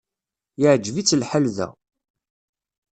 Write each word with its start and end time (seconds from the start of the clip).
Yeɛjeb-itt 0.61 1.17
lḥal 1.21 1.45
da. 1.55 1.67